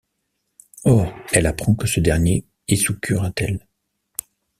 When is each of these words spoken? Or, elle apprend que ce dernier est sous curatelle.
Or, 0.83 1.13
elle 1.31 1.45
apprend 1.45 1.75
que 1.75 1.85
ce 1.85 1.99
dernier 1.99 2.43
est 2.67 2.75
sous 2.75 2.99
curatelle. 2.99 3.67